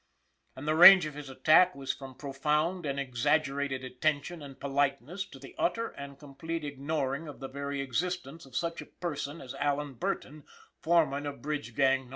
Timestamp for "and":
0.55-0.67, 2.87-2.99, 4.41-4.59, 5.89-6.17